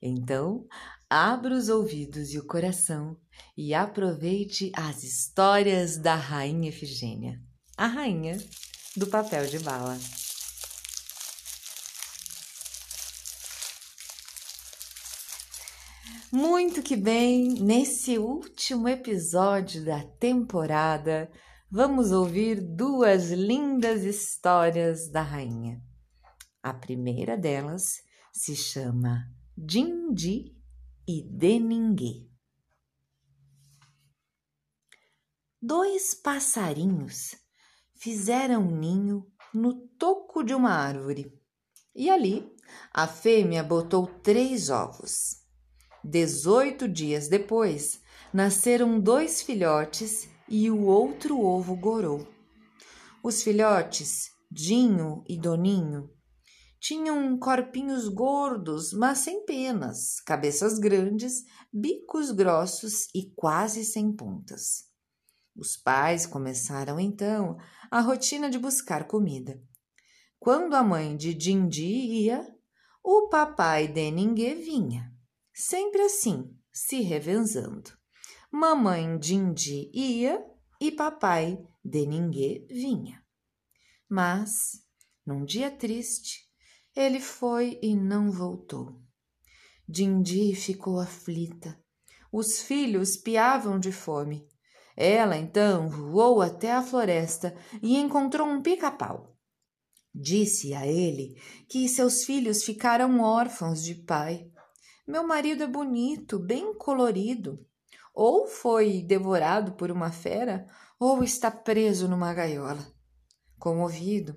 [0.00, 0.66] Então,
[1.10, 3.16] abra os ouvidos e o coração
[3.56, 7.40] e aproveite as histórias da Rainha Efigênia,
[7.76, 8.38] a rainha
[8.96, 9.98] do papel de bala.
[16.30, 21.30] Muito que bem, nesse último episódio da temporada,
[21.70, 25.82] vamos ouvir duas lindas histórias da rainha.
[26.62, 27.94] A primeira delas
[28.30, 30.56] se chama Dindi
[31.04, 32.28] e Deninguê.
[35.60, 37.34] Dois passarinhos
[37.96, 41.36] fizeram um ninho no toco de uma árvore
[41.92, 42.48] e ali
[42.94, 45.42] a fêmea botou três ovos.
[46.04, 48.00] Dezoito dias depois,
[48.32, 52.24] nasceram dois filhotes e o outro ovo gorou.
[53.24, 56.16] Os filhotes, Dinho e Doninho,
[56.80, 64.88] tinham corpinhos gordos, mas sem penas, cabeças grandes, bicos grossos e quase sem pontas.
[65.56, 67.56] Os pais começaram então
[67.90, 69.60] a rotina de buscar comida.
[70.38, 72.46] Quando a mãe de Dindi ia,
[73.02, 75.12] o papai de Ninguém vinha.
[75.52, 77.90] Sempre assim, se revezando.
[78.52, 80.40] Mamãe Dindi ia
[80.80, 83.20] e papai de Ninguém vinha.
[84.08, 84.84] Mas,
[85.26, 86.47] num dia triste,
[86.98, 89.00] ele foi e não voltou.
[89.88, 91.78] Dindi ficou aflita.
[92.32, 94.48] Os filhos piavam de fome.
[94.96, 99.32] Ela então voou até a floresta e encontrou um pica-pau.
[100.12, 104.50] Disse a ele que seus filhos ficaram órfãos de pai.
[105.06, 107.64] Meu marido é bonito, bem colorido.
[108.12, 110.66] Ou foi devorado por uma fera,
[110.98, 112.84] ou está preso numa gaiola.
[113.56, 114.36] Comovido,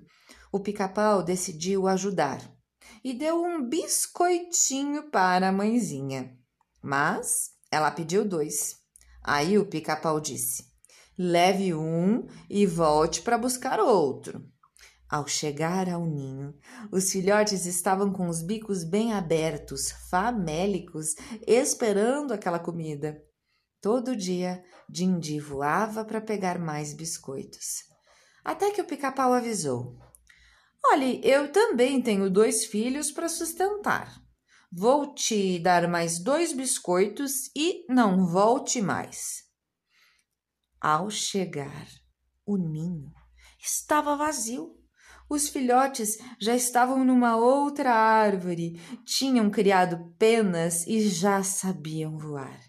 [0.52, 2.40] o pica-pau decidiu ajudar
[3.02, 6.36] e deu um biscoitinho para a mãezinha.
[6.82, 8.76] Mas ela pediu dois.
[9.24, 10.70] Aí o pica-pau disse:
[11.18, 14.46] Leve um e volte para buscar outro.
[15.08, 16.54] Ao chegar ao ninho,
[16.90, 21.14] os filhotes estavam com os bicos bem abertos, famélicos,
[21.46, 23.22] esperando aquela comida.
[23.80, 27.84] Todo dia, Dindi voava para pegar mais biscoitos.
[28.44, 29.98] Até que o pica-pau avisou:
[30.84, 34.20] Olhe, eu também tenho dois filhos para sustentar.
[34.70, 39.42] Vou te dar mais dois biscoitos e não volte mais.
[40.80, 41.86] Ao chegar,
[42.44, 43.12] o ninho
[43.60, 44.76] estava vazio.
[45.28, 52.60] Os filhotes já estavam numa outra árvore, tinham criado penas e já sabiam voar.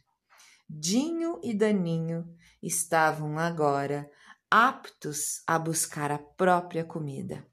[0.70, 2.26] Dinho e Daninho
[2.62, 4.10] estavam agora
[4.50, 7.46] aptos a buscar a própria comida.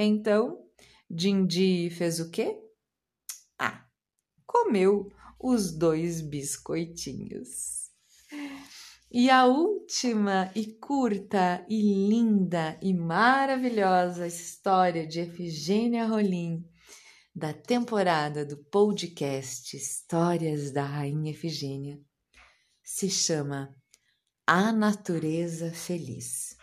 [0.00, 0.64] Então,
[1.10, 2.56] Dindi fez o quê?
[3.58, 3.84] Ah,
[4.46, 5.10] comeu
[5.40, 7.90] os dois biscoitinhos.
[9.10, 16.64] E a última e curta e linda e maravilhosa história de Efigênia Rolim
[17.34, 22.00] da temporada do podcast Histórias da Rainha Efigênia
[22.84, 23.74] se chama
[24.46, 26.57] A Natureza Feliz.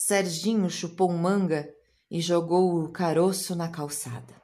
[0.00, 1.68] Serginho chupou manga
[2.08, 4.40] e jogou o caroço na calçada.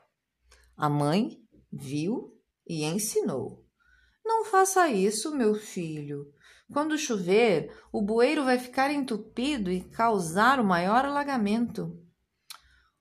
[0.77, 1.39] A mãe
[1.73, 2.37] viu
[2.69, 3.65] e ensinou.
[4.25, 6.27] Não faça isso, meu filho.
[6.73, 12.03] Quando chover, o bueiro vai ficar entupido e causar o maior alagamento.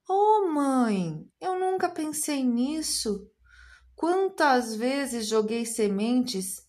[0.07, 3.31] Oh, mãe, eu nunca pensei nisso.
[3.95, 6.61] Quantas vezes joguei sementes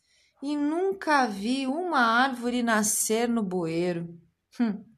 [0.42, 4.18] e nunca vi uma árvore nascer no bueiro.
[4.58, 4.93] Hum.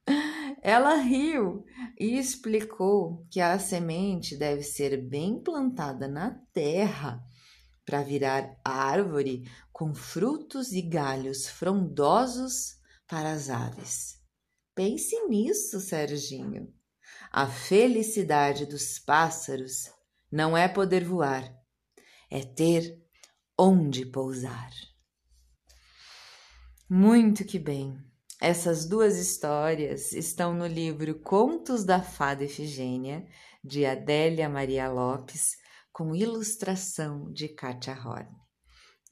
[0.68, 1.64] Ela riu
[1.96, 7.24] e explicou que a semente deve ser bem plantada na terra
[7.84, 14.20] para virar árvore com frutos e galhos frondosos para as aves.
[14.74, 16.74] Pense nisso, Serginho.
[17.30, 19.88] A felicidade dos pássaros
[20.32, 21.48] não é poder voar,
[22.28, 23.00] é ter
[23.56, 24.72] onde pousar.
[26.90, 27.96] Muito que bem.
[28.40, 33.26] Essas duas histórias estão no livro Contos da Fada Efigênia,
[33.64, 35.56] de Adélia Maria Lopes,
[35.90, 38.28] com ilustração de Katia Horn.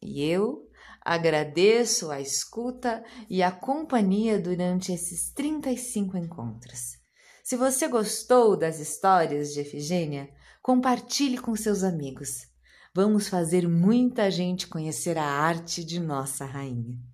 [0.03, 0.69] E eu
[1.01, 6.99] agradeço a escuta e a companhia durante esses 35 encontros.
[7.43, 10.29] Se você gostou das histórias de Efigênia,
[10.61, 12.47] compartilhe com seus amigos.
[12.95, 17.14] Vamos fazer muita gente conhecer a arte de nossa rainha.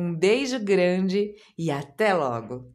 [0.00, 2.72] Um beijo grande e até logo!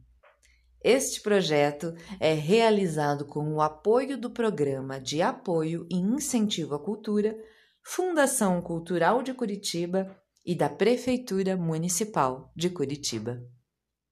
[0.82, 7.34] Este projeto é realizado com o apoio do Programa de Apoio e Incentivo à Cultura,
[7.82, 13.42] Fundação Cultural de Curitiba e da Prefeitura Municipal de Curitiba.